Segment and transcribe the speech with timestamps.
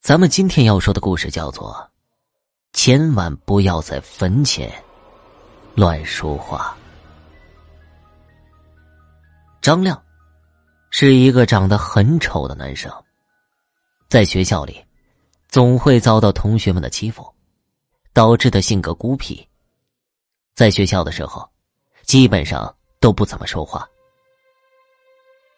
[0.00, 1.90] 咱们今天要说的故事叫做
[2.72, 4.72] “千万不要在坟前
[5.74, 6.74] 乱说话”。
[9.60, 10.02] 张亮
[10.90, 12.90] 是一个长得很丑的男生，
[14.08, 14.82] 在学校里
[15.48, 17.30] 总会遭到同学们的欺负，
[18.14, 19.46] 导致他性格孤僻。
[20.54, 21.46] 在学校的时候，
[22.04, 23.86] 基本上都不怎么说话。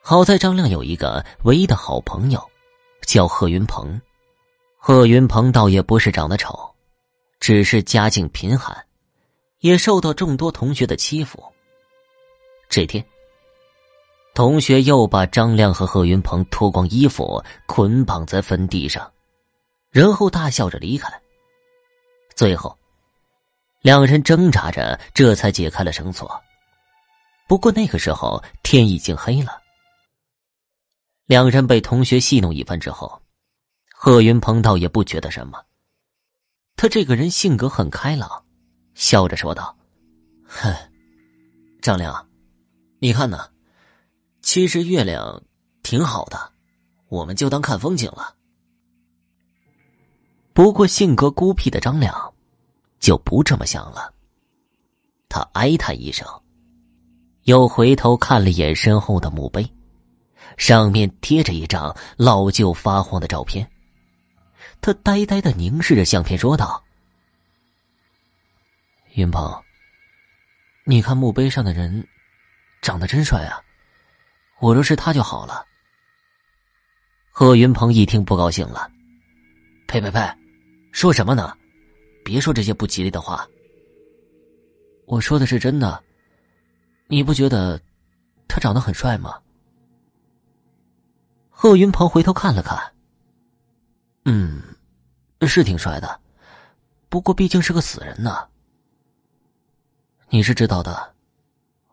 [0.00, 2.50] 好在张亮有一个唯一的好朋友，
[3.06, 4.00] 叫贺云鹏。
[4.84, 6.58] 贺云鹏倒也不是长得丑，
[7.38, 8.76] 只是家境贫寒，
[9.60, 11.40] 也受到众多同学的欺负。
[12.68, 13.06] 这天，
[14.34, 19.08] 同学又把张亮和贺云鹏脱光衣服捆绑在坟地上，
[19.92, 21.08] 然后大笑着离开。
[22.34, 22.76] 最后，
[23.82, 26.28] 两人挣扎着，这才解开了绳索。
[27.46, 29.62] 不过那个时候天已经黑了。
[31.26, 33.21] 两人被同学戏弄一番之后。
[34.04, 35.64] 贺云鹏倒也不觉得什么，
[36.74, 38.44] 他这个人性格很开朗，
[38.94, 39.76] 笑着说道
[40.44, 40.74] ：“哼，
[41.80, 42.28] 张亮，
[42.98, 43.48] 你看呢？
[44.40, 45.40] 其实月亮
[45.84, 46.52] 挺好的，
[47.10, 48.34] 我们就当看风景了。”
[50.52, 52.34] 不过性格孤僻的张亮
[52.98, 54.12] 就不这么想了，
[55.28, 56.26] 他哀叹一声，
[57.44, 59.64] 又回头看了眼身后的墓碑，
[60.56, 63.64] 上面贴着一张老旧发黄的照片。
[64.82, 66.82] 他呆呆的凝视着相片，说道
[69.14, 69.62] ：“云鹏，
[70.84, 72.04] 你看墓碑上的人，
[72.82, 73.62] 长得真帅啊！
[74.58, 75.64] 我若是他就好了。”
[77.30, 78.90] 贺云鹏一听不高兴了
[79.86, 80.36] ：“呸呸呸，
[80.90, 81.56] 说什么呢？
[82.24, 83.48] 别说这些不吉利的话。
[85.06, 86.02] 我说的是真的，
[87.06, 87.80] 你不觉得
[88.48, 89.40] 他长得很帅吗？”
[91.50, 92.92] 贺云鹏回头看了看，
[94.24, 94.60] 嗯。
[95.46, 96.20] 是挺帅的，
[97.08, 98.48] 不过毕竟是个死人呢。
[100.28, 101.14] 你是知道的，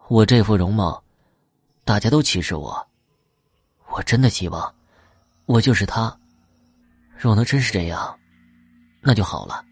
[0.08, 1.04] 我这副容貌，
[1.84, 2.88] 大家都歧视我。
[3.88, 4.74] 我真的希望，
[5.46, 6.16] 我就是他。
[7.18, 8.18] 若能真是这样，
[9.02, 9.66] 那就好了。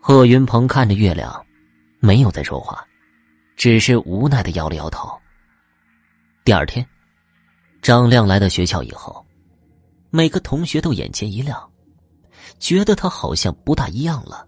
[0.00, 1.46] 贺云鹏看着月亮，
[2.00, 2.84] 没有再说话，
[3.54, 5.08] 只是无奈的摇了摇头。
[6.44, 6.84] 第二天，
[7.82, 9.24] 张亮来到学校以后。
[10.10, 11.70] 每个同学都眼前一亮，
[12.58, 14.46] 觉得他好像不大一样了，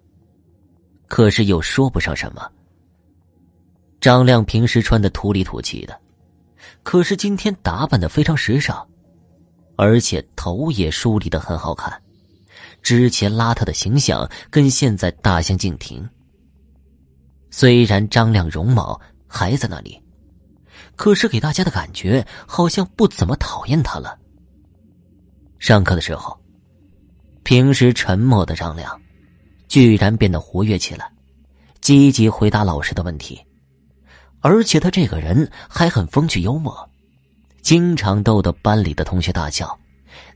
[1.06, 2.50] 可是又说不上什么。
[4.00, 6.00] 张亮平时穿的土里土气的，
[6.82, 8.88] 可是今天打扮的非常时尚，
[9.76, 12.02] 而且头也梳理的很好看，
[12.80, 16.08] 之前邋遢的形象跟现在大相径庭。
[17.50, 20.00] 虽然张亮容貌还在那里，
[20.96, 24.19] 可是给大家的感觉好像不怎么讨厌他了。
[25.70, 26.36] 上课的时候，
[27.44, 29.00] 平时沉默的张亮，
[29.68, 31.08] 居然变得活跃起来，
[31.80, 33.40] 积极回答老师的问题，
[34.40, 36.90] 而且他这个人还很风趣幽默，
[37.62, 39.78] 经常逗得班里的同学大笑，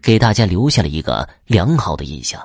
[0.00, 2.40] 给大家留下了一个良好的印象。